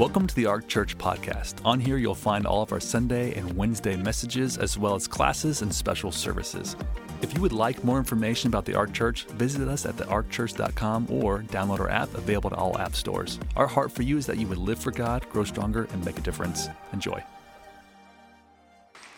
[0.00, 1.56] Welcome to the Ark Church podcast.
[1.62, 5.60] On here, you'll find all of our Sunday and Wednesday messages, as well as classes
[5.60, 6.74] and special services.
[7.20, 11.40] If you would like more information about the Ark Church, visit us at thearkchurch.com or
[11.40, 13.38] download our app available to all app stores.
[13.56, 16.16] Our heart for you is that you would live for God, grow stronger, and make
[16.16, 16.68] a difference.
[16.94, 17.22] Enjoy.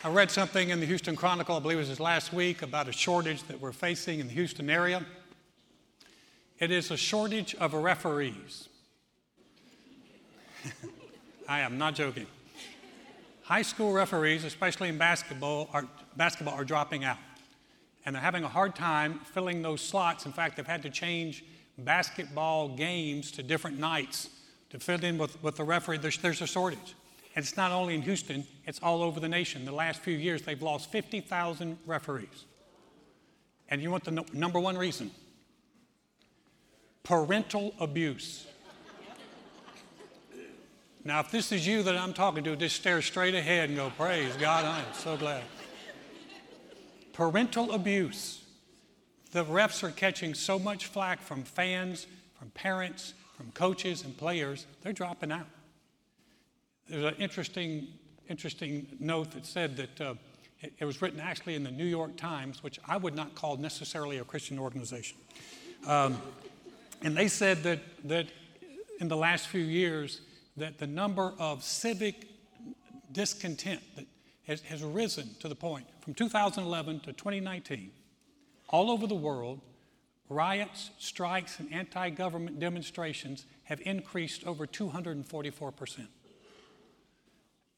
[0.02, 2.92] I read something in the Houston Chronicle, I believe it was last week, about a
[2.92, 5.06] shortage that we're facing in the Houston area.
[6.58, 8.68] It is a shortage of referees.
[11.48, 12.26] I am not joking.
[13.42, 17.18] High school referees, especially in basketball, are, basketball are dropping out.
[18.04, 20.26] And they're having a hard time filling those slots.
[20.26, 21.44] In fact, they've had to change
[21.78, 24.28] basketball games to different nights
[24.70, 25.98] to fit in with, with the referee.
[25.98, 26.94] There's, there's a shortage.
[27.34, 29.64] And it's not only in Houston, it's all over the nation.
[29.64, 32.46] The last few years, they've lost 50,000 referees.
[33.68, 35.10] And you want the no- number one reason?
[37.04, 38.46] Parental abuse.
[41.04, 43.90] Now, if this is you that I'm talking to, just stare straight ahead and go,
[43.96, 45.42] Praise God, I am so glad.
[47.12, 48.44] Parental abuse.
[49.32, 52.06] The refs are catching so much flack from fans,
[52.38, 55.48] from parents, from coaches and players, they're dropping out.
[56.88, 57.88] There's an interesting,
[58.28, 60.14] interesting note that said that uh,
[60.60, 63.56] it, it, was written actually in the New York Times, which I would not call
[63.56, 65.16] necessarily a Christian organization.
[65.88, 66.20] Um,
[67.02, 68.26] and they said that, that
[69.00, 70.20] in the last few years,
[70.56, 72.28] that the number of civic
[73.10, 74.06] discontent that
[74.46, 77.90] has, has risen to the point from 2011 to 2019,
[78.68, 79.60] all over the world,
[80.28, 86.08] riots, strikes, and anti government demonstrations have increased over 244 percent.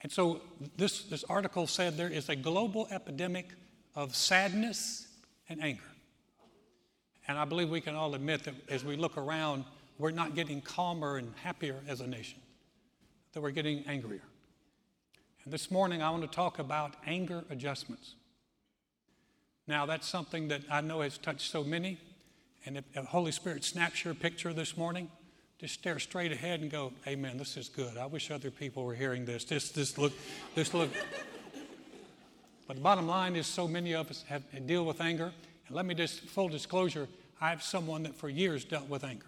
[0.05, 0.43] And so
[0.77, 3.49] this, this article said there is a global epidemic
[3.95, 5.09] of sadness
[5.49, 5.83] and anger.
[7.27, 9.65] And I believe we can all admit that as we look around,
[9.99, 12.39] we're not getting calmer and happier as a nation,
[13.35, 14.23] that we're getting angrier.
[15.45, 18.15] And this morning, I want to talk about anger adjustments.
[19.67, 21.99] Now, that's something that I know has touched so many.
[22.65, 25.11] And if the Holy Spirit snaps your picture this morning,
[25.59, 27.97] just stare straight ahead and go, Amen, this is good.
[27.97, 29.45] I wish other people were hearing this.
[29.45, 30.13] Just, just look,
[30.55, 30.91] just look.
[32.67, 35.33] But the bottom line is so many of us have deal with anger.
[35.67, 37.09] And let me just, full disclosure,
[37.39, 39.27] I have someone that for years dealt with anger.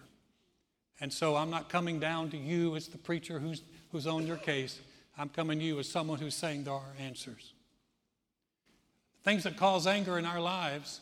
[1.01, 3.61] And so I'm not coming down to you as the preacher who's,
[3.93, 4.81] who's on your case.
[5.19, 7.53] I'm coming to you as someone who's saying there are answers.
[9.25, 11.01] Things that cause anger in our lives,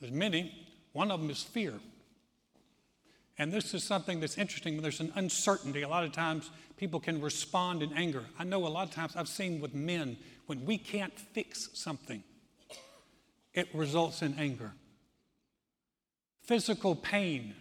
[0.00, 0.66] there's many.
[0.92, 1.74] One of them is fear.
[3.38, 4.74] And this is something that's interesting.
[4.74, 5.82] when There's an uncertainty.
[5.82, 8.24] A lot of times people can respond in anger.
[8.38, 12.22] I know a lot of times I've seen with men, when we can't fix something,
[13.54, 14.72] it results in anger.
[16.42, 17.54] Physical pain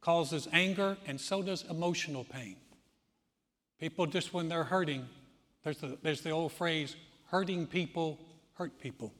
[0.00, 2.56] causes anger, and so does emotional pain.
[3.80, 5.08] People, just when they're hurting,
[5.64, 6.96] there's the, there's the old phrase
[7.30, 8.18] hurting people
[8.54, 9.12] hurt people.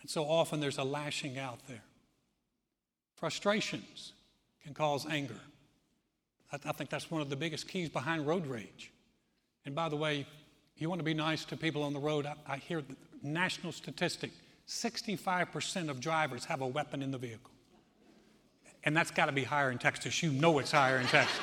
[0.00, 1.82] And so often there's a lashing out there.
[3.14, 4.12] Frustrations
[4.62, 5.40] can cause anger.
[6.52, 8.92] I, I think that's one of the biggest keys behind road rage.
[9.64, 10.26] And by the way,
[10.76, 12.26] you want to be nice to people on the road.
[12.26, 14.32] I, I hear the national statistic
[14.68, 17.52] 65% of drivers have a weapon in the vehicle.
[18.84, 20.22] And that's got to be higher in Texas.
[20.22, 21.38] You know it's higher in Texas.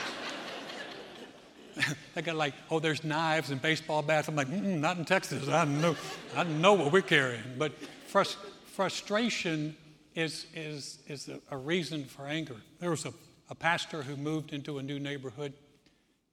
[2.13, 4.27] they got like, oh, there's knives and baseball bats.
[4.27, 5.47] I'm like, not in Texas.
[5.47, 5.95] I know,
[6.35, 7.43] I know what we're carrying.
[7.57, 7.73] But
[8.11, 9.75] frust- frustration
[10.15, 12.57] is, is, is a, a reason for anger.
[12.79, 13.13] There was a,
[13.49, 15.53] a pastor who moved into a new neighborhood,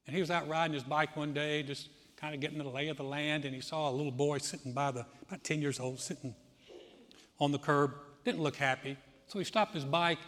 [0.07, 2.89] and he was out riding his bike one day, just kind of getting the lay
[2.89, 5.81] of the land, and he saw a little boy sitting by the, about 10 years
[5.81, 6.35] old, sitting
[7.39, 7.93] on the curb,
[8.25, 8.97] didn't look happy.
[9.29, 10.19] So he stopped his bike,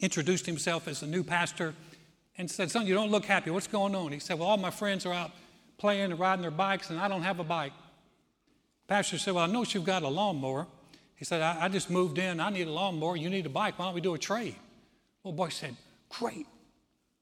[0.00, 1.74] introduced himself as a new pastor,
[2.38, 3.50] and said, Son, you don't look happy.
[3.50, 4.12] What's going on?
[4.12, 5.30] He said, Well, all my friends are out
[5.78, 7.72] playing and riding their bikes, and I don't have a bike.
[8.88, 10.66] Pastor said, Well, I know you've got a lawnmower.
[11.16, 12.40] He said, I, I just moved in.
[12.40, 13.16] I need a lawnmower.
[13.16, 13.78] You need a bike.
[13.78, 14.56] Why don't we do a trade?
[15.22, 15.76] Well, boy said,
[16.08, 16.46] Great,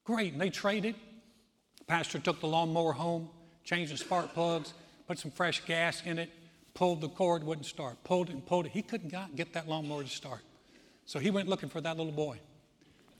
[0.04, 0.32] great.
[0.32, 0.94] And they traded.
[1.78, 3.28] The pastor took the lawnmower home,
[3.62, 4.74] changed the spark plugs,
[5.06, 6.30] put some fresh gas in it,
[6.74, 8.02] pulled the cord, wouldn't start.
[8.04, 8.72] Pulled it and pulled it.
[8.72, 10.40] He couldn't get that lawnmower to start.
[11.06, 12.38] So he went looking for that little boy.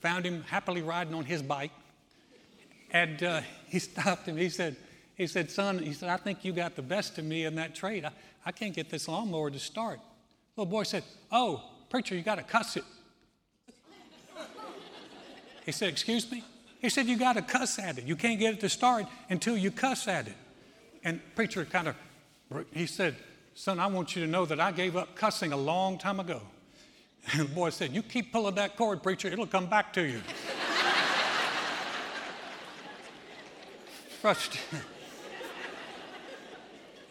[0.01, 1.71] Found him happily riding on his bike.
[2.95, 4.37] And uh, he stopped him.
[4.37, 4.77] He said,
[5.15, 7.75] he said, son, he said, I think you got the best of me in that
[7.75, 8.05] trade.
[8.05, 8.11] I,
[8.45, 9.99] I can't get this lawnmower to start.
[10.55, 12.85] Little boy said, Oh, preacher, you got to cuss it.
[15.65, 16.43] He said, Excuse me?
[16.79, 18.05] He said, You got to cuss at it.
[18.05, 20.35] You can't get it to start until you cuss at it.
[21.03, 21.95] And preacher kind of,
[22.71, 23.15] he said,
[23.55, 26.41] Son, I want you to know that I gave up cussing a long time ago.
[27.33, 30.21] And the boy said, You keep pulling that cord, preacher, it'll come back to you.
[34.25, 34.79] Frustrating.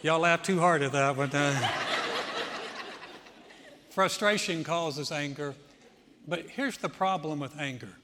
[0.03, 1.31] Y'all laughed too hard at that one.
[1.31, 1.69] Uh,
[3.91, 5.55] frustration causes anger.
[6.27, 7.95] But here's the problem with anger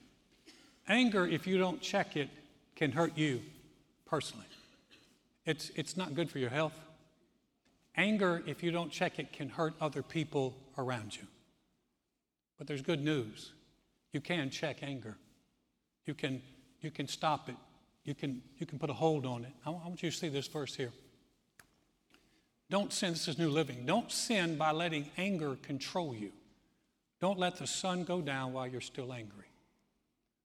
[0.89, 2.29] anger, if you don't check it,
[2.77, 3.43] can hurt you
[4.07, 4.47] personally.
[5.45, 6.79] It's, it's not good for your health.
[7.97, 11.27] Anger, if you don't check it, can hurt other people around you.
[12.59, 13.51] But there's good news.
[14.13, 15.17] You can check anger.
[16.07, 16.43] You can,
[16.81, 17.57] you can stop it.
[18.05, 19.53] You can, you can put a hold on it.
[19.65, 20.93] I want you to see this verse here.
[22.71, 23.85] Don't sin, this is New Living.
[23.85, 26.33] Don't sin by letting anger control you.
[27.21, 29.47] Don't let the sun go down while you're still angry.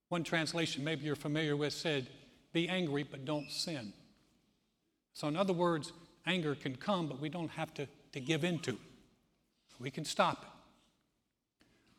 [0.10, 2.08] One translation, maybe you're familiar with, said,
[2.52, 3.94] Be angry, but don't sin.
[5.14, 5.94] So, in other words,
[6.26, 8.78] anger can come, but we don't have to, to give in to it.
[9.80, 10.50] We can stop it.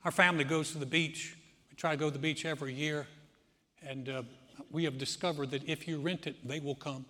[0.05, 1.37] Our family goes to the beach.
[1.71, 3.07] We try to go to the beach every year.
[3.87, 4.23] And uh,
[4.71, 7.05] we have discovered that if you rent it, they will come.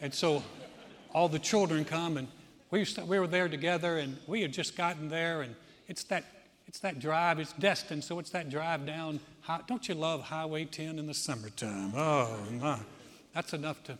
[0.00, 0.42] And so
[1.12, 2.28] all the children come, and
[2.70, 5.54] we, we were there together, and we had just gotten there, and
[5.88, 6.24] it's that,
[6.66, 9.20] it's that drive, it's destined, so it's that drive down.
[9.42, 11.92] High, Don't you love Highway 10 in the summertime?
[11.94, 12.78] Oh, my.
[13.34, 13.98] That's enough to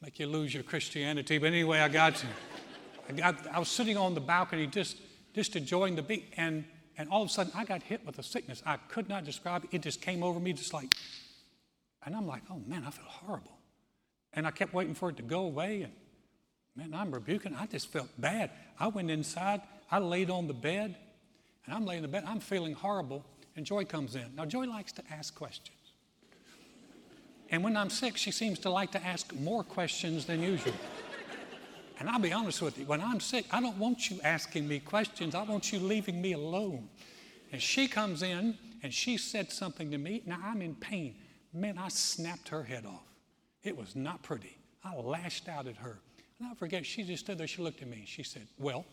[0.00, 1.38] make you lose your Christianity.
[1.38, 2.26] But anyway, I got to.
[3.08, 4.98] I, got, I was sitting on the balcony just,
[5.34, 6.64] just enjoying the beat, and,
[6.98, 8.62] and all of a sudden I got hit with a sickness.
[8.64, 9.70] I could not describe it.
[9.72, 10.94] It just came over me just like,
[12.04, 13.58] and I'm like, oh man, I feel horrible.
[14.34, 15.92] And I kept waiting for it to go away, and
[16.74, 17.54] man, I'm rebuking.
[17.54, 18.50] I just felt bad.
[18.78, 19.60] I went inside,
[19.90, 20.96] I laid on the bed,
[21.66, 23.24] and I'm laying in the bed, I'm feeling horrible,
[23.56, 24.34] and Joy comes in.
[24.34, 25.76] Now, Joy likes to ask questions.
[27.50, 30.72] And when I'm sick, she seems to like to ask more questions than usual.
[32.00, 34.80] And I'll be honest with you, when I'm sick, I don't want you asking me
[34.80, 35.34] questions.
[35.34, 36.88] I want you leaving me alone.
[37.52, 40.22] And she comes in and she said something to me.
[40.26, 41.14] Now I'm in pain.
[41.52, 43.06] Man, I snapped her head off.
[43.62, 44.56] It was not pretty.
[44.84, 45.98] I lashed out at her.
[46.38, 47.46] And I forget, she just stood there.
[47.46, 48.04] She looked at me.
[48.06, 48.84] She said, Well,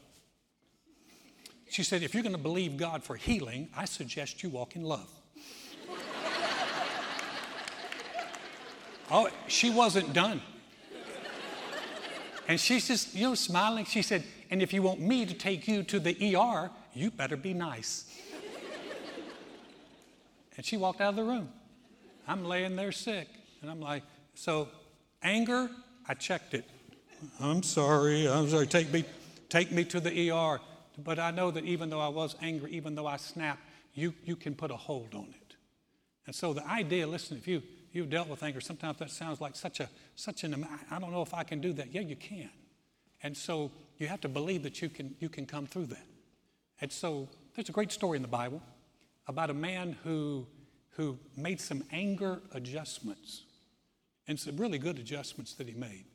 [1.70, 4.84] she said, if you're going to believe God for healing, I suggest you walk in
[4.84, 5.10] love.
[9.12, 10.42] oh, she wasn't done.
[12.48, 13.86] And she's just, you know, smiling.
[13.86, 17.38] She said, and if you want me to take you to the ER, you better
[17.38, 18.06] be nice.
[20.58, 21.50] and she walked out of the room.
[22.30, 23.28] I'm laying there sick.
[23.62, 24.04] And I'm like,
[24.36, 24.70] so
[25.24, 25.70] anger,
[26.08, 26.64] I checked it.
[27.40, 29.04] I'm sorry, I'm sorry, take me,
[29.50, 30.60] take me to the ER.
[31.04, 33.62] But I know that even though I was angry, even though I snapped,
[33.96, 35.56] you, you can put a hold on it.
[36.28, 39.56] And so the idea, listen, if you, you've dealt with anger, sometimes that sounds like
[39.56, 41.94] such, a, such an, I don't know if I can do that.
[41.94, 42.52] Yeah, you can.
[43.24, 46.06] And so you have to believe that you can, you can come through that.
[46.80, 48.62] And so there's a great story in the Bible
[49.28, 50.46] about a man who,
[51.00, 53.44] who made some anger adjustments
[54.28, 56.06] and some really good adjustments that he made.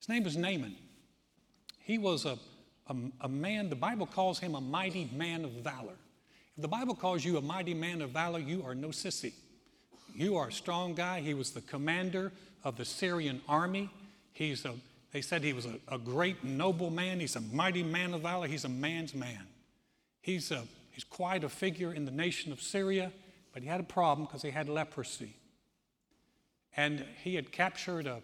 [0.00, 0.74] His name was Naaman.
[1.78, 2.36] He was a
[2.90, 5.94] a, a man, the Bible calls him a mighty man of valor.
[6.56, 9.32] If the Bible calls you a mighty man of valor, you are no sissy.
[10.14, 11.20] You are a strong guy.
[11.20, 12.32] He was the commander
[12.64, 13.88] of the Syrian army.
[14.32, 14.74] He's a,
[15.12, 17.20] they said he was a, a great noble man.
[17.20, 18.48] He's a mighty man of valor.
[18.48, 19.46] He's a man's man.
[20.20, 23.12] He's, a, he's quite a figure in the nation of Syria,
[23.52, 25.36] but he had a problem because he had leprosy.
[26.76, 28.20] And he had captured a,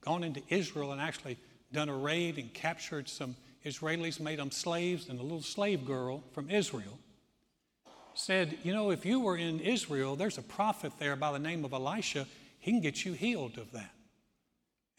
[0.00, 1.38] gone into Israel and actually
[1.72, 6.24] done a raid and captured some Israelis made them slaves, and a little slave girl
[6.32, 6.98] from Israel
[8.14, 11.64] said, You know, if you were in Israel, there's a prophet there by the name
[11.64, 12.26] of Elisha.
[12.58, 13.90] He can get you healed of that.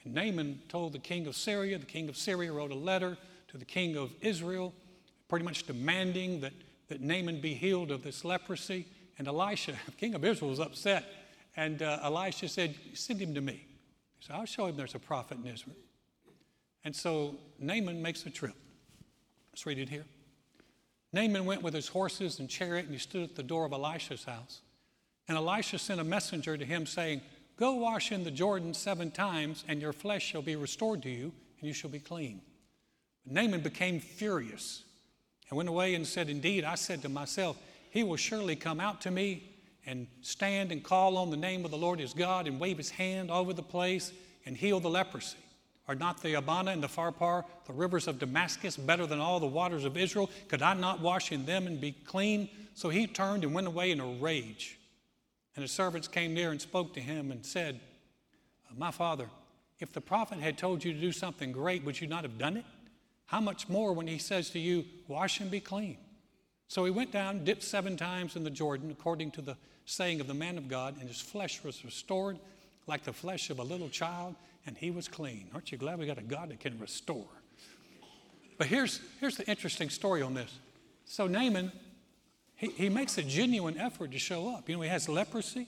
[0.04, 1.78] And Naaman told the king of Syria.
[1.78, 3.18] The king of Syria wrote a letter
[3.50, 4.74] to the king of Israel,
[5.28, 6.54] pretty much demanding that,
[6.88, 8.86] that Naaman be healed of this leprosy.
[9.18, 11.06] And Elisha, the king of Israel, was upset.
[11.56, 13.66] And uh, Elisha said, Send him to me.
[14.20, 15.76] He said, I'll show him there's a prophet in Israel.
[16.84, 18.56] And so Naaman makes a trip.
[19.52, 20.06] Let's read it here.
[21.14, 24.24] Naaman went with his horses and chariot, and he stood at the door of Elisha's
[24.24, 24.62] house.
[25.28, 27.22] And Elisha sent a messenger to him, saying,
[27.56, 31.32] Go wash in the Jordan seven times, and your flesh shall be restored to you,
[31.60, 32.42] and you shall be clean.
[33.24, 34.84] But Naaman became furious
[35.50, 37.58] and went away and said, Indeed, I said to myself,
[37.94, 39.44] He will surely come out to me
[39.86, 42.90] and stand and call on the name of the Lord his God and wave his
[42.90, 44.12] hand over the place
[44.48, 45.38] and heal the leprosy.
[45.88, 49.46] Are not the Abana and the Pharpar, the rivers of Damascus, better than all the
[49.46, 50.32] waters of Israel?
[50.48, 52.50] Could I not wash in them and be clean?
[52.74, 54.80] So he turned and went away in a rage.
[55.56, 57.80] And his servants came near and spoke to him and said,
[58.76, 59.28] My father,
[59.78, 62.58] if the prophet had told you to do something great, would you not have done
[62.58, 62.66] it?
[63.28, 66.00] How much more when he says to you, Wash and be clean?
[66.68, 70.28] So he went down, dipped seven times in the Jordan, according to the saying of
[70.28, 72.40] the man of God, and his flesh was restored,
[72.88, 75.50] like the flesh of a little child, and he was clean.
[75.54, 77.28] Aren't you glad we got a God that can restore?
[78.58, 80.60] But here's, here's the interesting story on this.
[81.06, 81.72] So Naaman,
[82.56, 84.70] he, he makes a genuine effort to show up.
[84.70, 85.68] You know, he has leprosy,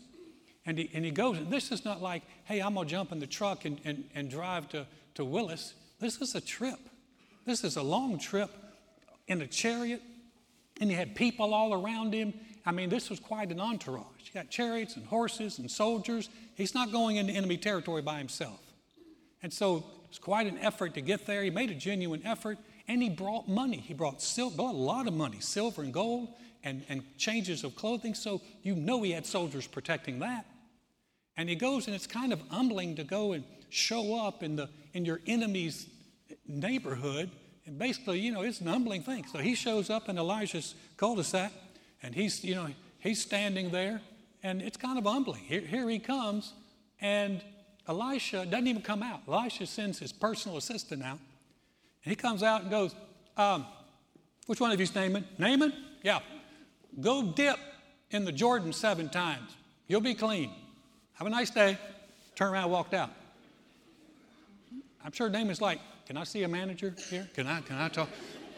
[0.66, 1.38] and he, and he goes.
[1.50, 4.30] This is not like, hey, I'm going to jump in the truck and, and, and
[4.30, 5.74] drive to, to Willis.
[6.00, 6.80] This is a trip.
[7.46, 8.50] This is a long trip
[9.28, 10.02] in a chariot,
[10.82, 12.34] and he had people all around him.
[12.66, 14.04] I mean, this was quite an entourage.
[14.18, 16.30] He got chariots and horses and soldiers.
[16.56, 18.60] He's not going into enemy territory by himself.
[19.44, 21.44] And so it was quite an effort to get there.
[21.44, 23.78] He made a genuine effort, and he brought money.
[23.78, 26.30] He brought, sil- brought a lot of money, silver and gold,
[26.64, 28.16] and, and changes of clothing.
[28.16, 30.46] So you know he had soldiers protecting that.
[31.38, 34.70] And he goes, and it's kind of humbling to go and show up in, the,
[34.94, 35.88] in your enemy's
[36.48, 37.30] neighborhood.
[37.66, 39.26] And basically, you know, it's an humbling thing.
[39.32, 41.52] So he shows up in Elijah's cul-de-sac,
[42.04, 42.68] and he's, you know,
[43.00, 44.02] he's standing there,
[44.44, 45.42] and it's kind of humbling.
[45.42, 46.54] Here, here he comes,
[47.02, 47.42] and
[47.88, 49.22] Elisha doesn't even come out.
[49.28, 51.20] Elisha sends his personal assistant out,
[52.04, 52.94] and he comes out and goes,
[53.36, 53.66] um,
[54.46, 55.26] which one of you's Naaman?
[55.40, 55.74] Naaman?
[56.04, 56.20] Yeah.
[57.02, 57.58] Go dip
[58.12, 59.56] in the Jordan seven times.
[59.88, 60.52] You'll be clean.
[61.14, 61.80] Have a nice day.
[62.36, 63.10] Turn around, walked out.
[65.04, 67.28] I'm sure Naaman's like, can I see a manager here?
[67.34, 68.10] Can I, can I talk?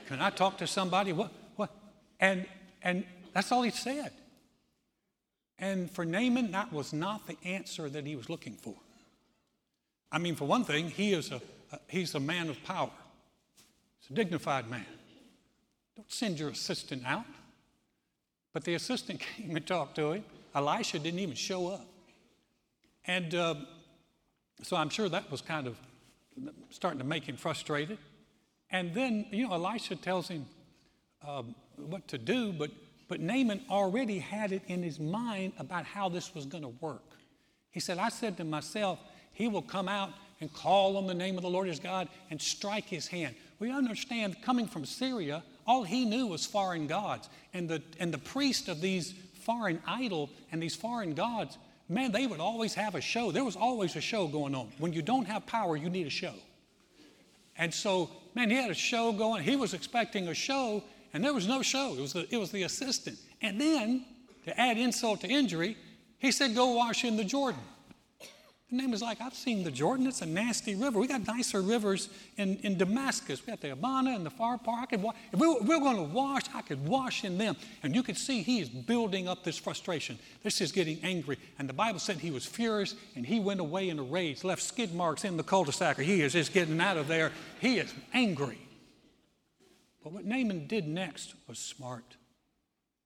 [0.08, 1.14] Can I talk to somebody?
[1.14, 1.32] What?
[1.56, 1.72] What?
[2.20, 2.46] And
[2.82, 4.12] and that's all he said.
[5.60, 8.76] And for Naaman, that was not the answer that he was looking for.
[10.12, 12.92] I mean, for one thing, he is a, a he's a man of power.
[14.00, 14.86] He's a dignified man.
[15.96, 17.26] Don't send your assistant out.
[18.54, 20.24] But the assistant came and talked to him.
[20.56, 21.86] Elisha didn't even show up.
[23.06, 23.56] And uh,
[24.64, 25.78] so I'm sure that was kind of
[26.70, 27.98] starting to make him frustrated.
[28.70, 30.46] And then, you know, Elisha tells him
[31.28, 32.72] um, what to do, but,
[33.08, 37.04] but Naaman already had it in his mind about how this was going to work.
[37.72, 39.00] He said, I said to myself,
[39.32, 42.42] he will come out and call on the name of the Lord his God and
[42.42, 43.36] strike his hand.
[43.60, 47.30] We understand coming from Syria, all he knew was foreign gods.
[47.54, 51.58] And the, and the priest of these foreign idol and these foreign gods
[51.90, 53.32] man, they would always have a show.
[53.32, 54.70] There was always a show going on.
[54.78, 56.34] When you don't have power, you need a show.
[57.58, 59.44] And so, man, he had a show going.
[59.44, 61.96] He was expecting a show, and there was no show.
[61.98, 63.18] It was the, it was the assistant.
[63.42, 64.06] And then,
[64.46, 65.78] to add insult to injury,
[66.20, 67.62] he said, Go wash in the Jordan.
[68.70, 70.08] The name is like, I've seen the Jordan.
[70.08, 71.00] It's a nasty river.
[71.00, 73.46] We got nicer rivers in, in Damascus.
[73.46, 74.82] We got the Abana and the Pharpar.
[74.82, 77.38] I could wa- if we were, we were going to wash, I could wash in
[77.38, 77.56] them.
[77.82, 80.20] And you could see he is building up this frustration.
[80.44, 81.38] This is getting angry.
[81.58, 84.62] And the Bible said he was furious and he went away in a rage, left
[84.62, 85.98] skid marks in the cul-de-sac.
[86.00, 87.32] He is just getting out of there.
[87.62, 88.60] He is angry.
[90.04, 92.18] But what Naaman did next was smart.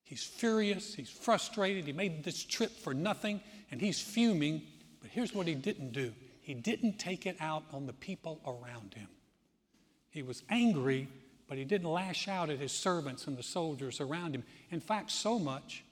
[0.04, 0.96] He's furious.
[0.96, 1.86] He's frustrated.
[1.86, 4.64] He made this trip for nothing and he's fuming
[5.02, 8.96] but here's what he didn't do he didn't take it out on the people around
[8.96, 9.08] him.
[10.10, 11.08] He was angry,
[11.48, 14.44] but he didn't lash out at his servants and the soldiers around him.
[14.72, 15.84] In fact, so much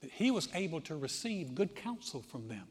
[0.00, 2.66] that he was able to receive good counsel from them.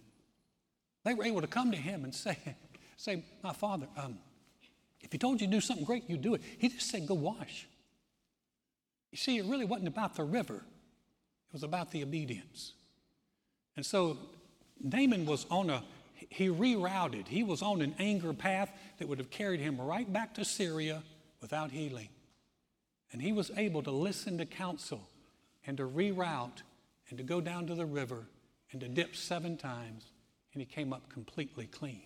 [1.04, 2.38] They were able to come to him and say,
[2.98, 4.18] say My father, um,
[5.02, 6.42] if he told you to do something great, you do it.
[6.58, 7.68] He just said, Go wash.
[9.12, 12.74] You see, it really wasn't about the river, it was about the obedience.
[13.76, 14.18] And so
[14.82, 15.84] Naaman was on a,
[16.30, 17.28] he rerouted.
[17.28, 21.04] He was on an anger path that would have carried him right back to Syria
[21.42, 22.10] without healing.
[23.12, 25.10] And he was able to listen to counsel
[25.66, 26.62] and to reroute
[27.10, 28.28] and to go down to the river
[28.72, 30.12] and to dip seven times,
[30.54, 32.04] and he came up completely clean.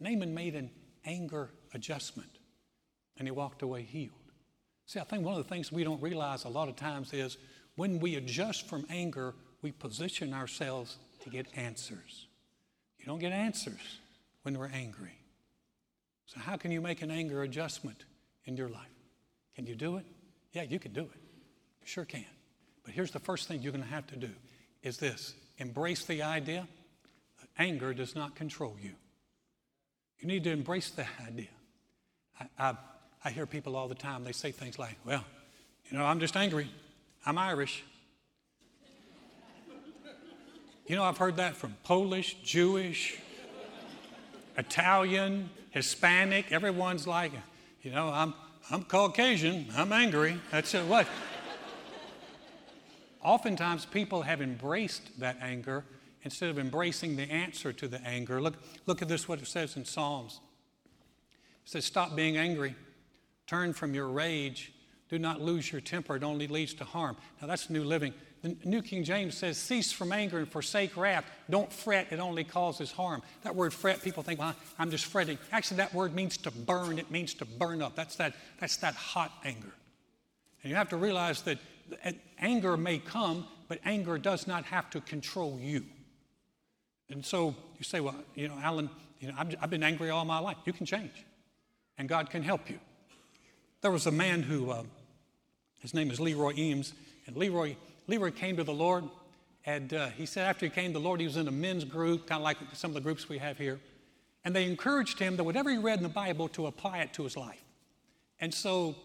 [0.00, 0.70] Naaman made an
[1.04, 2.38] anger adjustment,
[3.16, 4.12] and he walked away healed.
[4.86, 7.38] See, I think one of the things we don't realize a lot of times is
[7.76, 12.26] when we adjust from anger, we position ourselves to get answers.
[12.98, 13.98] You don't get answers
[14.42, 15.18] when we're angry.
[16.26, 18.04] So, how can you make an anger adjustment
[18.44, 18.80] in your life?
[19.54, 20.06] Can you do it?
[20.52, 21.20] Yeah, you can do it.
[21.80, 22.24] You sure can.
[22.84, 24.30] But here's the first thing you're going to have to do
[24.82, 26.66] is this embrace the idea
[27.40, 28.92] that anger does not control you.
[30.20, 31.48] You need to embrace that idea.
[32.40, 32.76] I, I,
[33.24, 35.24] I hear people all the time, they say things like, well,
[35.90, 36.68] you know, I'm just angry.
[37.26, 37.84] I'm Irish.
[40.86, 43.18] You know, I've heard that from Polish, Jewish,
[44.58, 46.50] Italian, Hispanic.
[46.50, 47.30] Everyone's like,
[47.82, 48.34] you know, I'm,
[48.68, 50.40] I'm Caucasian, I'm angry.
[50.50, 50.84] That's it.
[50.86, 51.06] What?
[53.22, 55.84] Oftentimes, people have embraced that anger
[56.24, 58.40] instead of embracing the answer to the anger.
[58.40, 58.54] Look,
[58.86, 60.40] look at this, what it says in Psalms.
[61.64, 62.74] It says, Stop being angry,
[63.46, 64.72] turn from your rage,
[65.12, 67.18] do not lose your temper, it only leads to harm.
[67.38, 68.14] Now, that's New Living.
[68.40, 71.26] the New King James says, cease from anger and forsake wrath.
[71.50, 73.22] Don't fret, it only causes harm.
[73.42, 75.36] That word fret, people think, well, I'm just fretting.
[75.52, 77.94] Actually, that word means to burn, it means to burn up.
[77.94, 79.74] That's that, that's that hot anger.
[80.62, 81.58] And you have to realize that
[82.38, 85.84] anger may come, but anger does not have to control you.
[87.10, 88.88] And so you say, well, you know, Alan,
[89.20, 90.56] you know, I've been angry all my life.
[90.64, 91.26] You can change,
[91.98, 92.78] and God can help you.
[93.82, 94.84] There was a man who, uh,
[95.82, 96.92] his name is Leroy Eims,
[97.26, 97.76] and Leroy
[98.08, 99.04] Leroy came to the Lord,
[99.64, 101.84] and uh, he said after he came to the Lord, he was in a men's
[101.84, 103.80] group, kind of like some of the groups we have here.
[104.44, 107.22] And they encouraged him that whatever he read in the Bible to apply it to
[107.22, 107.62] his life.
[108.40, 108.96] And so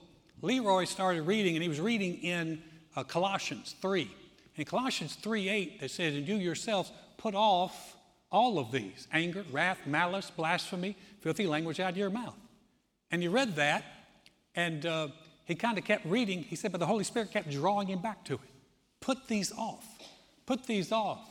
[0.42, 2.62] Leroy started reading, and he was reading in
[2.96, 4.10] uh, Colossians 3.
[4.56, 7.96] In Colossians 3 8, it says, And you yourselves put off
[8.32, 12.36] all of these anger, wrath, malice, blasphemy, filthy language out of your mouth.
[13.12, 13.86] And he read that,
[14.56, 15.10] and uh,
[15.48, 16.44] he kind of kept reading.
[16.44, 18.40] He said, But the Holy Spirit kept drawing him back to it.
[19.00, 19.86] Put these off.
[20.46, 21.22] Put these off.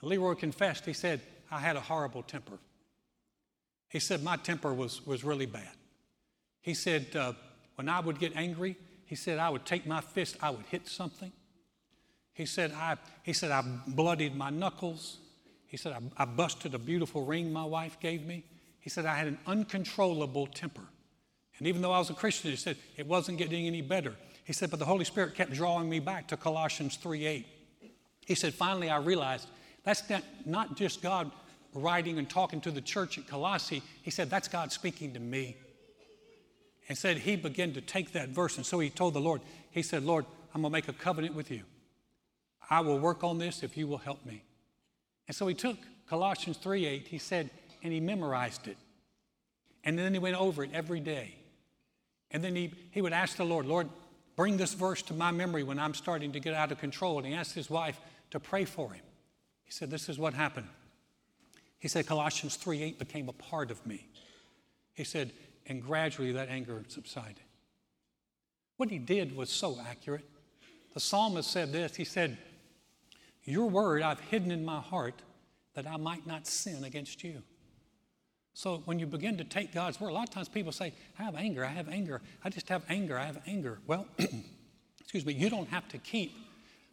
[0.00, 0.86] And Leroy confessed.
[0.86, 1.20] He said,
[1.50, 2.60] I had a horrible temper.
[3.88, 5.72] He said, My temper was, was really bad.
[6.60, 7.32] He said, uh,
[7.74, 10.86] When I would get angry, he said, I would take my fist, I would hit
[10.86, 11.32] something.
[12.34, 15.18] He said, I, he said, I bloodied my knuckles.
[15.66, 18.44] He said, I, I busted a beautiful ring my wife gave me.
[18.78, 20.82] He said, I had an uncontrollable temper.
[21.58, 24.14] And even though I was a Christian, he said, it wasn't getting any better.
[24.44, 27.44] He said, but the Holy Spirit kept drawing me back to Colossians 3:8.
[28.26, 29.48] He said, finally I realized
[29.84, 30.02] that's
[30.44, 31.30] not just God
[31.72, 33.82] writing and talking to the church at Colossae.
[34.02, 35.56] He said, that's God speaking to me.
[36.88, 38.56] And said he began to take that verse.
[38.56, 41.34] And so he told the Lord, he said, Lord, I'm going to make a covenant
[41.34, 41.62] with you.
[42.70, 44.42] I will work on this if you will help me.
[45.28, 45.76] And so he took
[46.08, 47.50] Colossians 3:8, he said,
[47.82, 48.76] and he memorized it.
[49.84, 51.34] And then he went over it every day.
[52.30, 53.88] And then he, he would ask the Lord, Lord,
[54.36, 57.18] bring this verse to my memory when I'm starting to get out of control.
[57.18, 59.04] And he asked his wife to pray for him.
[59.64, 60.68] He said, This is what happened.
[61.78, 64.08] He said, Colossians 3 8 became a part of me.
[64.94, 65.32] He said,
[65.66, 67.40] and gradually that anger subsided.
[68.76, 70.24] What he did was so accurate.
[70.94, 72.38] The psalmist said this He said,
[73.44, 75.22] Your word I've hidden in my heart
[75.74, 77.42] that I might not sin against you.
[78.56, 81.24] So when you begin to take God's word, a lot of times people say, I
[81.24, 83.80] have anger, I have anger, I just have anger, I have anger.
[83.86, 84.06] Well,
[84.98, 86.32] excuse me, you don't have to keep,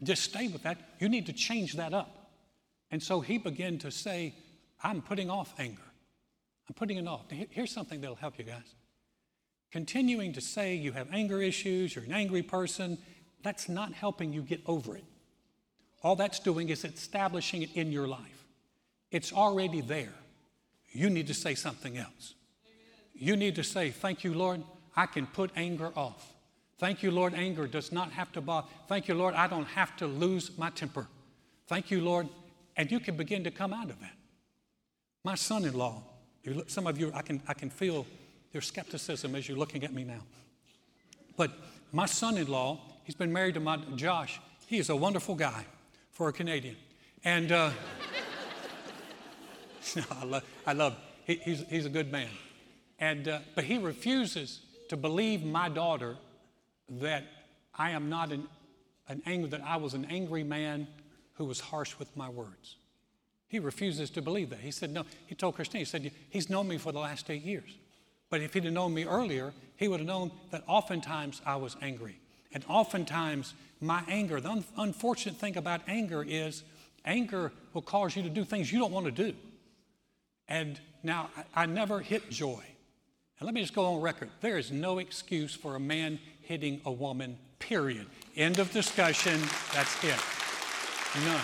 [0.03, 0.77] just stay with that.
[0.99, 2.31] You need to change that up.
[2.91, 4.35] And so he began to say,
[4.83, 5.85] I'm putting off anger.
[6.67, 7.27] I'm putting it off.
[7.29, 8.75] Here's something that'll help you guys.
[9.71, 12.97] Continuing to say you have anger issues, you're an angry person,
[13.41, 15.05] that's not helping you get over it.
[16.03, 18.47] All that's doing is establishing it in your life.
[19.11, 20.13] It's already there
[20.93, 22.35] you need to say something else.
[23.13, 24.63] You need to say, Thank you, Lord,
[24.95, 26.33] I can put anger off.
[26.77, 28.67] Thank you, Lord, anger does not have to bother.
[28.87, 31.07] Thank you, Lord, I don't have to lose my temper.
[31.67, 32.27] Thank you, Lord.
[32.75, 34.13] And you can begin to come out of that.
[35.23, 36.03] My son in law,
[36.67, 38.05] some of you, I can, I can feel
[38.51, 40.21] your skepticism as you're looking at me now.
[41.37, 41.51] But
[41.91, 44.39] my son in law, he's been married to my Josh.
[44.67, 45.65] He is a wonderful guy
[46.11, 46.75] for a Canadian.
[47.23, 47.71] And, uh,
[49.95, 52.29] no, I love, I love he, he's, he's a good man.
[52.99, 56.17] And, uh, but he refuses to believe my daughter
[56.89, 57.23] that
[57.75, 58.47] I am not an,
[59.07, 60.87] an angry, that I was an angry man
[61.33, 62.75] who was harsh with my words.
[63.47, 64.59] He refuses to believe that.
[64.59, 67.43] He said, no, he told Christine, he said, he's known me for the last eight
[67.43, 67.77] years.
[68.29, 71.75] But if he'd have known me earlier, he would have known that oftentimes I was
[71.81, 72.17] angry.
[72.53, 76.63] And oftentimes my anger, the un- unfortunate thing about anger is
[77.05, 79.35] anger will cause you to do things you don't want to do.
[80.47, 82.63] And now I, I never hit Joy.
[83.39, 84.29] And let me just go on record.
[84.41, 88.07] There is no excuse for a man hitting a woman, period.
[88.35, 89.39] End of discussion.
[89.73, 90.19] That's it.
[91.25, 91.41] None.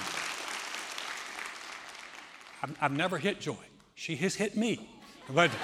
[2.62, 3.56] I've, I've never hit Joy.
[3.96, 4.90] She has hit me.
[5.30, 5.52] But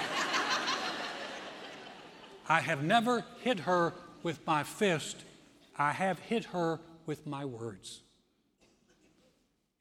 [2.48, 5.24] I have never hit her with my fist.
[5.78, 8.00] I have hit her with my words.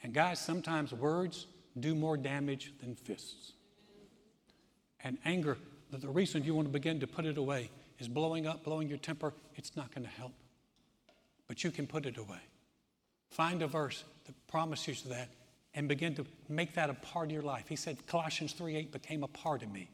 [0.03, 1.47] And guys, sometimes words
[1.79, 3.53] do more damage than fists.
[5.03, 5.57] And anger,
[5.91, 8.97] the reason you want to begin to put it away is blowing up, blowing your
[8.97, 9.33] temper.
[9.55, 10.33] It's not going to help.
[11.47, 12.41] But you can put it away.
[13.29, 15.29] Find a verse that promises that
[15.73, 17.65] and begin to make that a part of your life.
[17.67, 19.89] He said Colossians 3:8 became a part of me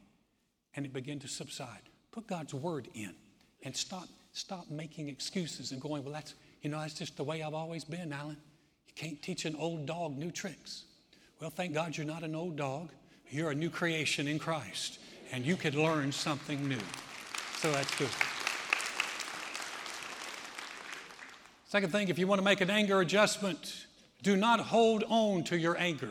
[0.74, 1.82] and it began to subside.
[2.12, 3.14] Put God's word in
[3.62, 7.42] and stop, stop making excuses and going, well, that's, you know, that's just the way
[7.42, 8.36] I've always been, Alan.
[8.86, 10.84] You can't teach an old dog new tricks.
[11.42, 12.90] Well, thank God you're not an old dog.
[13.28, 15.00] You're a new creation in Christ,
[15.32, 16.78] and you could learn something new.
[17.56, 18.08] So that's good.
[21.66, 23.86] Second thing, if you want to make an anger adjustment,
[24.22, 26.10] do not hold on to your anger.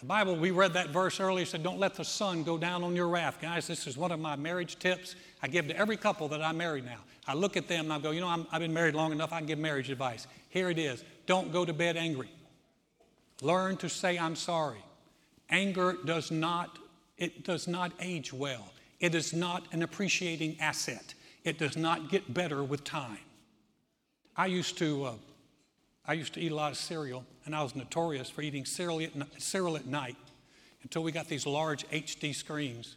[0.00, 2.94] The Bible, we read that verse earlier, said, Don't let the sun go down on
[2.94, 3.38] your wrath.
[3.40, 6.52] Guys, this is one of my marriage tips I give to every couple that I
[6.52, 6.98] marry now.
[7.26, 9.32] I look at them and I go, You know, i have been married long enough,
[9.32, 10.26] I can give marriage advice.
[10.50, 12.28] Here it is Don't go to bed angry.
[13.42, 14.82] Learn to say, I'm sorry.
[15.50, 16.78] Anger does not,
[17.18, 18.72] it does not age well.
[19.00, 21.14] It is not an appreciating asset.
[21.42, 23.18] It does not get better with time.
[24.36, 25.12] I used to, uh,
[26.06, 29.02] I used to eat a lot of cereal, and I was notorious for eating cereal
[29.02, 30.16] at, cereal at night
[30.84, 32.94] until we got these large HD screens.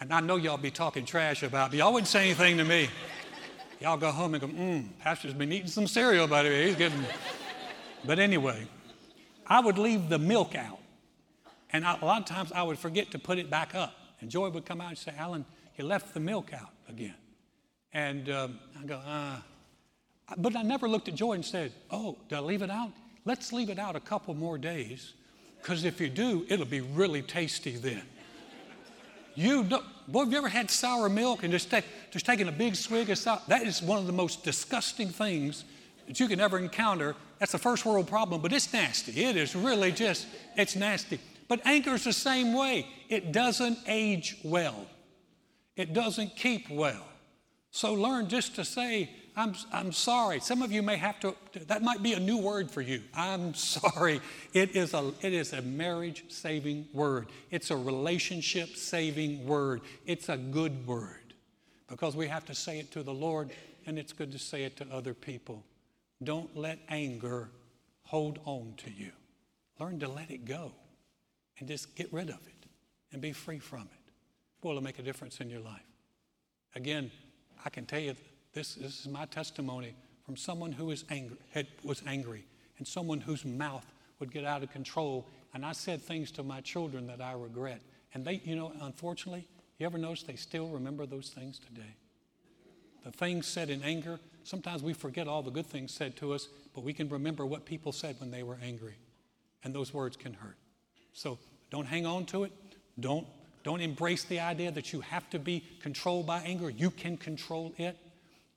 [0.00, 1.78] and I know y'all be talking trash about me.
[1.78, 2.88] Y'all wouldn't say anything to me.
[3.82, 6.68] Y'all go home and go, mmm, Pastor's been eating some cereal, by the way.
[6.68, 7.04] He's getting.
[8.04, 8.66] But anyway,
[9.44, 10.78] I would leave the milk out.
[11.72, 13.92] And I, a lot of times I would forget to put it back up.
[14.20, 15.44] And Joy would come out and say, Alan,
[15.76, 17.16] you left the milk out again.
[17.92, 19.38] And um, I go, uh.
[20.38, 22.92] But I never looked at Joy and said, oh, did I leave it out?
[23.24, 25.14] Let's leave it out a couple more days,
[25.60, 28.02] because if you do, it'll be really tasty then.
[29.34, 32.52] You don't, boy, have you ever had sour milk and just, take, just taking a
[32.52, 33.40] big swig of sour?
[33.48, 35.64] That is one of the most disgusting things
[36.06, 37.14] that you can ever encounter.
[37.38, 39.24] That's a first world problem, but it's nasty.
[39.24, 41.20] It is really just, it's nasty.
[41.48, 42.86] But anger is the same way.
[43.08, 44.86] It doesn't age well,
[45.76, 47.06] it doesn't keep well.
[47.70, 50.40] So learn just to say, I'm, I'm sorry.
[50.40, 51.34] Some of you may have to,
[51.66, 53.02] that might be a new word for you.
[53.14, 54.20] I'm sorry.
[54.52, 59.80] It is a, it is a marriage saving word, it's a relationship saving word.
[60.06, 61.34] It's a good word
[61.88, 63.50] because we have to say it to the Lord
[63.86, 65.64] and it's good to say it to other people.
[66.22, 67.48] Don't let anger
[68.04, 69.10] hold on to you.
[69.80, 70.72] Learn to let it go
[71.58, 72.66] and just get rid of it
[73.12, 74.12] and be free from it.
[74.60, 75.82] Boy, it'll make a difference in your life.
[76.74, 77.10] Again,
[77.64, 78.14] I can tell you
[78.52, 82.44] this, this is my testimony from someone who is angry, had, was angry
[82.78, 83.86] and someone whose mouth
[84.18, 85.26] would get out of control.
[85.54, 87.80] And I said things to my children that I regret.
[88.14, 89.46] And they, you know, unfortunately,
[89.78, 91.94] you ever notice they still remember those things today?
[93.04, 96.48] The things said in anger, sometimes we forget all the good things said to us,
[96.74, 98.94] but we can remember what people said when they were angry.
[99.64, 100.56] And those words can hurt.
[101.12, 101.38] So
[101.70, 102.52] don't hang on to it.
[103.00, 103.26] Don't,
[103.64, 106.70] don't embrace the idea that you have to be controlled by anger.
[106.70, 107.96] You can control it.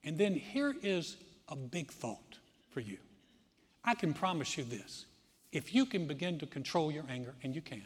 [0.06, 1.16] And then here is
[1.48, 2.38] a big thought
[2.70, 2.96] for you.
[3.84, 5.04] I can promise you this
[5.52, 7.82] if you can begin to control your anger, and you can,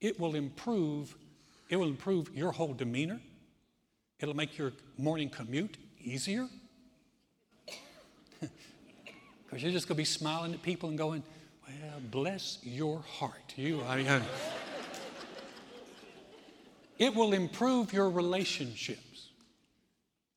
[0.00, 1.16] it will improve,
[1.68, 3.20] it will improve your whole demeanor.
[4.20, 6.48] It'll make your morning commute easier.
[9.44, 11.22] Because you're just going to be smiling at people and going,
[11.66, 13.54] well, bless your heart.
[13.56, 14.06] You, I mean,
[16.98, 19.30] it will improve your relationships.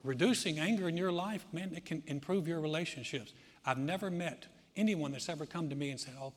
[0.04, 3.34] Reducing anger in your life, man, it can improve your relationships.
[3.66, 6.34] I've never met anyone that's ever come to me and said, Oh,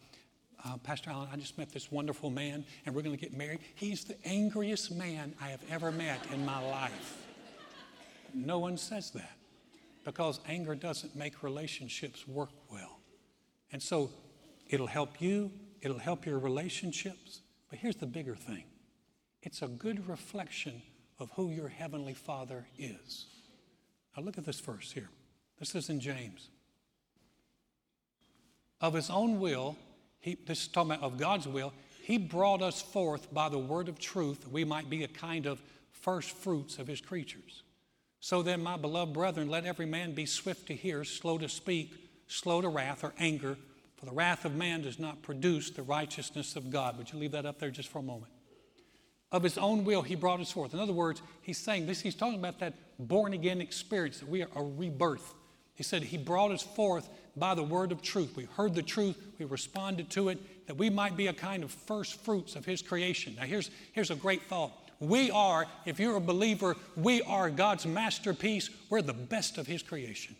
[0.64, 3.60] uh, Pastor Alan, I just met this wonderful man and we're going to get married.
[3.74, 7.26] He's the angriest man I have ever met in my life.
[8.32, 9.36] No one says that
[10.04, 12.98] because anger doesn't make relationships work well.
[13.72, 14.10] And so
[14.68, 15.50] It'll help you,
[15.82, 17.42] it'll help your relationships.
[17.70, 18.64] But here's the bigger thing
[19.42, 20.82] it's a good reflection
[21.18, 23.26] of who your Heavenly Father is.
[24.16, 25.08] Now, look at this verse here.
[25.58, 26.48] This is in James.
[28.80, 29.76] Of His own will,
[30.20, 31.72] he, this is talking about of God's will,
[32.02, 35.46] He brought us forth by the word of truth that we might be a kind
[35.46, 37.62] of first fruits of His creatures.
[38.20, 41.92] So then, my beloved brethren, let every man be swift to hear, slow to speak,
[42.26, 43.56] slow to wrath or anger
[44.04, 46.98] for the wrath of man does not produce the righteousness of God.
[46.98, 48.33] Would you leave that up there just for a moment?
[49.34, 50.72] Of his own will, he brought us forth.
[50.72, 54.42] In other words, he's saying this, he's talking about that born again experience, that we
[54.42, 55.34] are a rebirth.
[55.74, 58.36] He said he brought us forth by the word of truth.
[58.36, 61.72] We heard the truth, we responded to it, that we might be a kind of
[61.72, 63.34] first fruits of his creation.
[63.34, 64.72] Now, here's, here's a great thought.
[65.00, 68.70] We are, if you're a believer, we are God's masterpiece.
[68.88, 70.36] We're the best of his creation.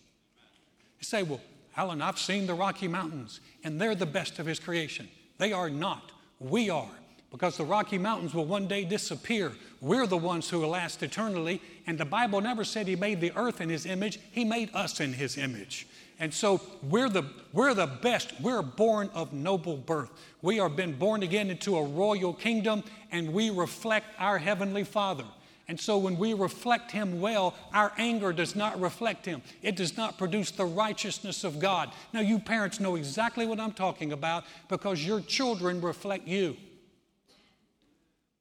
[1.01, 1.41] You say, well,
[1.77, 5.09] Alan, I've seen the Rocky Mountains, and they're the best of His creation.
[5.39, 6.13] They are not.
[6.39, 6.91] We are.
[7.35, 9.51] Because the Rocky Mountains will one day disappear.
[9.81, 11.61] We're the ones who will last eternally.
[11.85, 15.01] And the Bible never said He made the earth in His image, He made us
[15.01, 15.89] in His image.
[16.21, 18.41] And so we're the, we're the best.
[18.41, 20.11] We're born of noble birth.
[20.43, 25.25] We are been born again into a royal kingdom, and we reflect our Heavenly Father.
[25.67, 29.43] And so when we reflect Him well, our anger does not reflect Him.
[29.61, 31.91] It does not produce the righteousness of God.
[32.13, 36.57] Now, you parents know exactly what I'm talking about because your children reflect you.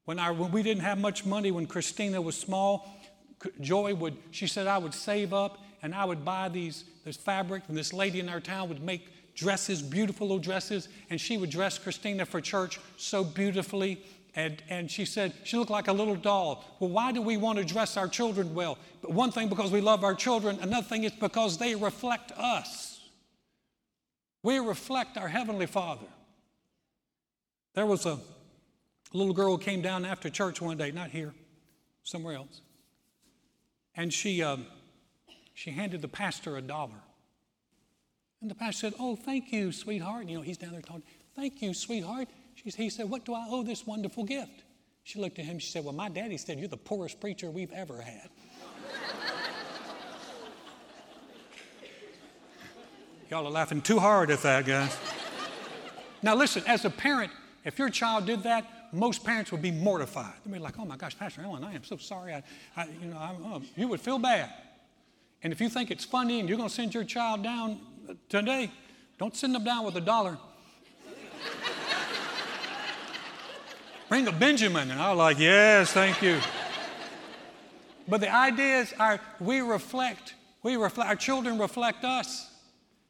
[0.05, 2.89] When, our, when we didn't have much money, when Christina was small,
[3.61, 7.63] Joy would, she said, I would save up and I would buy these, this fabric,
[7.67, 11.49] and this lady in our town would make dresses, beautiful little dresses, and she would
[11.49, 14.01] dress Christina for church so beautifully.
[14.35, 16.63] And, and she said, she looked like a little doll.
[16.79, 18.77] Well, why do we want to dress our children well?
[19.01, 20.57] But one thing, because we love our children.
[20.61, 23.01] Another thing is because they reflect us.
[24.41, 26.07] We reflect our Heavenly Father.
[27.75, 28.19] There was a
[29.13, 31.33] little girl came down after church one day, not here,
[32.03, 32.61] somewhere else.
[33.95, 34.65] And she, um,
[35.53, 37.01] she handed the pastor a dollar.
[38.41, 40.27] And the pastor said, Oh, thank you, sweetheart.
[40.27, 41.03] You know, he's down there talking,
[41.35, 42.27] Thank you, sweetheart.
[42.55, 44.63] She, he said, What do I owe this wonderful gift?
[45.03, 45.59] She looked at him.
[45.59, 48.29] She said, Well, my daddy said, You're the poorest preacher we've ever had.
[53.29, 54.97] Y'all are laughing too hard at that, guys.
[56.21, 57.31] now, listen, as a parent,
[57.63, 60.33] if your child did that, most parents would be mortified.
[60.45, 62.33] They'd be like, oh my gosh, Pastor Alan, I am so sorry.
[62.33, 62.43] I,
[62.77, 64.51] I you know, I, oh, um, you would feel bad.
[65.41, 68.13] And if you think it's funny and you're going to send your child down uh,
[68.29, 68.71] today,
[69.17, 70.37] don't send them down with a dollar.
[74.09, 74.91] Bring a Benjamin.
[74.91, 76.39] And I'm like, yes, thank you.
[78.07, 82.51] But the idea is our, we reflect, we reflect, our children reflect us,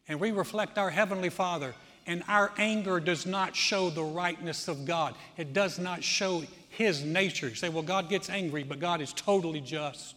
[0.07, 1.73] and we reflect our Heavenly Father
[2.05, 5.15] and our anger does not show the rightness of God.
[5.37, 7.49] It does not show His nature.
[7.49, 10.15] You say, well, God gets angry, but God is totally just.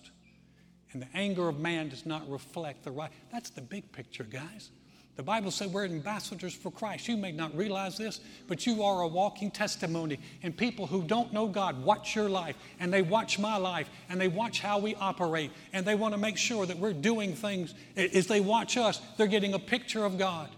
[0.93, 3.11] And the anger of man does not reflect the right.
[3.31, 4.71] That's the big picture, guys.
[5.17, 7.09] The Bible says we're ambassadors for Christ.
[7.09, 10.19] You may not realize this, but you are a walking testimony.
[10.43, 14.21] And people who don't know God watch your life, and they watch my life, and
[14.21, 17.75] they watch how we operate, and they want to make sure that we're doing things.
[17.97, 20.51] As they watch us, they're getting a picture of God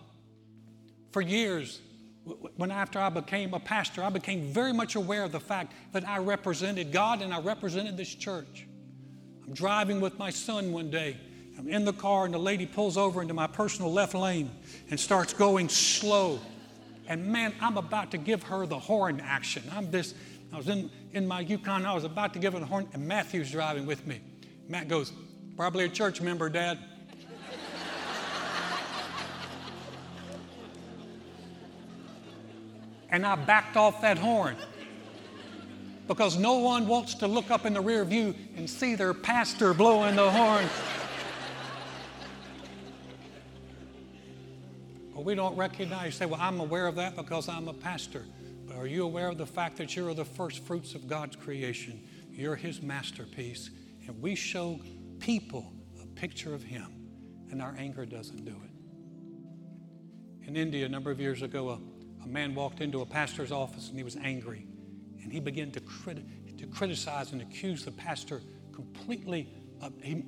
[1.10, 1.80] for years,
[2.56, 6.06] when after I became a pastor, I became very much aware of the fact that
[6.06, 8.66] I represented God and I represented this church.
[9.46, 11.16] I'm driving with my son one day.
[11.58, 14.50] I'm in the car, and the lady pulls over into my personal left lane
[14.90, 16.38] and starts going slow.
[17.08, 19.64] And man, I'm about to give her the horn action.
[19.72, 20.14] I'm this,
[20.52, 23.08] I was in, in my Yukon, I was about to give her the horn, and
[23.08, 24.20] Matthew's driving with me.
[24.68, 25.12] Matt goes,
[25.58, 26.78] Probably a church member, Dad.
[33.10, 34.56] And I backed off that horn.
[36.06, 39.74] Because no one wants to look up in the rear view and see their pastor
[39.74, 40.64] blowing the horn.
[45.14, 48.24] But we don't recognize, you say, well, I'm aware of that because I'm a pastor.
[48.66, 52.02] But are you aware of the fact that you're the first fruits of God's creation?
[52.30, 53.70] You're His masterpiece.
[54.06, 54.80] And we show
[55.18, 56.86] people a picture of Him,
[57.50, 60.46] and our anger doesn't do it.
[60.48, 61.78] In India, a number of years ago, a
[62.28, 64.66] a man walked into a pastor's office and he was angry.
[65.22, 69.48] And he began to, criti- to criticize and accuse the pastor completely.
[70.02, 70.24] He,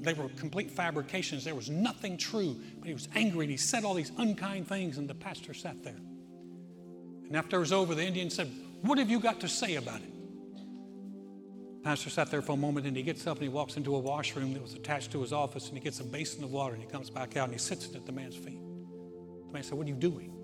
[0.00, 1.44] they were complete fabrications.
[1.44, 2.56] There was nothing true.
[2.78, 5.82] But he was angry and he said all these unkind things, and the pastor sat
[5.82, 6.00] there.
[7.26, 8.50] And after it was over, the Indian said,
[8.82, 10.12] What have you got to say about it?
[11.76, 13.96] The pastor sat there for a moment and he gets up and he walks into
[13.96, 16.74] a washroom that was attached to his office and he gets a basin of water
[16.74, 18.60] and he comes back out and he sits it at the man's feet.
[19.46, 20.39] The man said, What are you doing?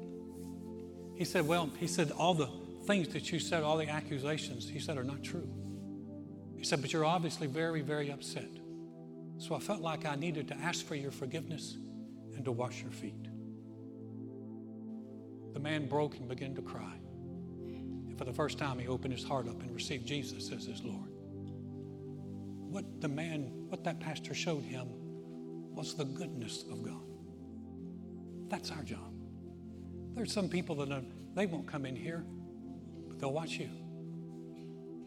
[1.16, 2.48] He said, Well, he said, all the
[2.86, 5.48] things that you said, all the accusations, he said, are not true.
[6.56, 8.50] He said, But you're obviously very, very upset.
[9.38, 11.76] So I felt like I needed to ask for your forgiveness
[12.34, 13.28] and to wash your feet.
[15.54, 16.92] The man broke and began to cry.
[17.66, 20.82] And for the first time, he opened his heart up and received Jesus as his
[20.82, 21.10] Lord.
[22.70, 24.88] What the man, what that pastor showed him
[25.74, 27.00] was the goodness of God.
[28.48, 29.15] That's our job.
[30.16, 32.24] There's some people that they won't come in here,
[33.06, 33.68] but they'll watch you.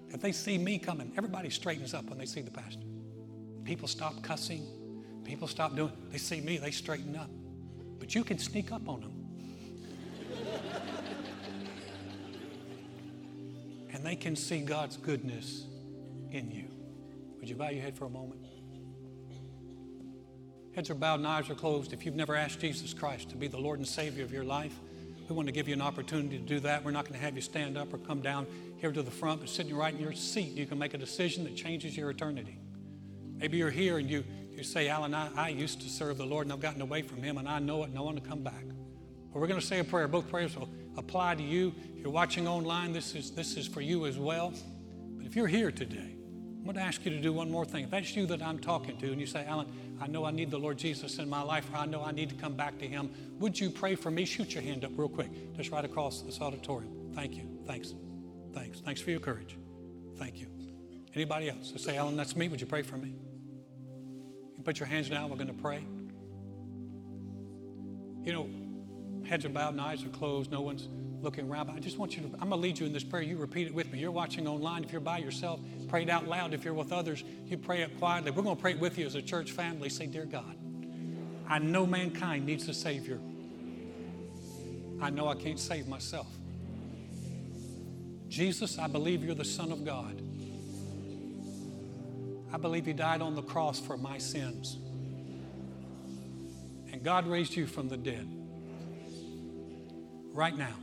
[0.09, 2.83] If they see me coming, everybody straightens up when they see the pastor.
[3.63, 4.65] People stop cussing.
[5.23, 5.91] People stop doing.
[6.11, 7.29] They see me, they straighten up.
[7.99, 9.13] But you can sneak up on them.
[13.91, 15.65] and they can see God's goodness
[16.31, 16.65] in you.
[17.39, 18.41] Would you bow your head for a moment?
[20.75, 21.93] Heads are bowed and eyes are closed.
[21.93, 24.79] If you've never asked Jesus Christ to be the Lord and Savior of your life,
[25.29, 26.83] we want to give you an opportunity to do that.
[26.83, 29.41] We're not going to have you stand up or come down here to the front,
[29.41, 32.57] but sitting right in your seat, you can make a decision that changes your eternity.
[33.37, 36.47] Maybe you're here and you, you say, Alan, I, I used to serve the Lord
[36.47, 38.41] and I've gotten away from Him and I know it and I want to come
[38.41, 38.65] back.
[39.31, 40.07] Well, we're going to say a prayer.
[40.07, 41.73] Both prayers will apply to you.
[41.95, 44.51] If you're watching online, this is, this is for you as well.
[45.17, 46.15] But if you're here today,
[46.57, 47.83] I'm going to ask you to do one more thing.
[47.83, 49.67] If that's you that I'm talking to, and you say, Alan,
[50.01, 52.29] I know I need the Lord Jesus in my life, or I know I need
[52.29, 54.25] to come back to Him, would you pray for me?
[54.25, 57.11] Shoot your hand up real quick, just right across this auditorium.
[57.13, 57.49] Thank you.
[57.65, 57.93] Thanks.
[58.53, 58.79] Thanks.
[58.79, 59.57] Thanks for your courage.
[60.17, 60.47] Thank you.
[61.13, 61.71] Anybody else?
[61.71, 62.47] So say, Alan, that's me.
[62.47, 63.15] Would you pray for me?
[64.57, 65.29] You put your hands down.
[65.29, 65.83] We're going to pray.
[68.23, 68.49] You know,
[69.27, 70.51] heads are bowed and eyes are closed.
[70.51, 70.87] No one's
[71.21, 71.67] looking around.
[71.67, 73.23] But I just want you to, I'm going to lead you in this prayer.
[73.23, 73.99] You repeat it with me.
[73.99, 74.83] You're watching online.
[74.83, 76.53] If you're by yourself, pray it out loud.
[76.53, 78.31] If you're with others, you pray it quietly.
[78.31, 79.89] We're going to pray it with you as a church family.
[79.89, 80.55] Say, Dear God,
[81.47, 83.19] I know mankind needs a Savior.
[85.01, 86.27] I know I can't save myself.
[88.27, 90.21] Jesus, I believe you're the Son of God.
[92.51, 94.77] I believe you died on the cross for my sins.
[96.91, 98.27] And God raised you from the dead.
[100.33, 100.75] Right now,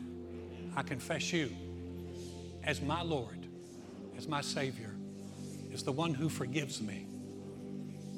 [0.76, 1.50] I confess you
[2.64, 3.46] as my Lord,
[4.16, 4.85] as my Savior,
[5.76, 7.06] as the one who forgives me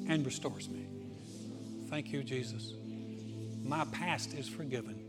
[0.07, 0.87] and restores me.
[1.89, 2.71] Thank you, Jesus.
[3.65, 5.03] My past is forgiven.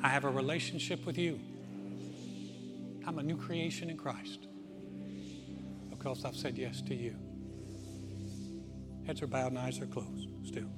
[0.00, 1.40] I have a relationship with you.
[3.04, 4.46] I'm a new creation in Christ
[5.90, 7.16] because I've said yes to you.
[9.04, 10.70] Heads are bowed and eyes are closed still.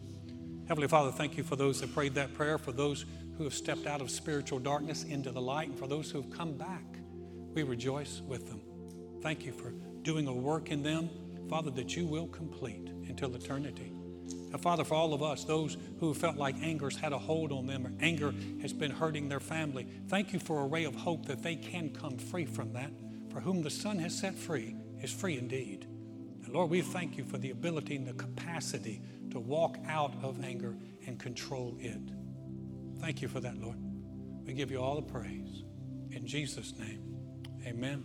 [0.67, 3.05] Heavenly Father, thank you for those that prayed that prayer, for those
[3.37, 6.31] who have stepped out of spiritual darkness into the light, and for those who have
[6.31, 6.85] come back.
[7.53, 8.63] We rejoice with them.
[9.21, 9.69] Thank you for
[10.05, 11.11] doing a work in them,
[11.49, 13.93] Father, that you will complete until eternity.
[14.51, 17.67] Now, Father, for all of us, those who felt like anger's had a hold on
[17.67, 21.27] them or anger has been hurting their family, thank you for a ray of hope
[21.27, 22.93] that they can come free from that.
[23.33, 25.87] For whom the Son has set free is free indeed.
[26.45, 30.45] And Lord, we thank you for the ability and the capacity to walk out of
[30.45, 32.01] anger and control it.
[33.01, 33.79] Thank you for that, Lord.
[34.47, 35.65] We give you all the praise.
[36.13, 37.03] In Jesus' name,
[37.67, 38.05] amen.